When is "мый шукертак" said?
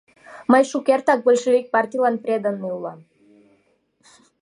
0.51-1.19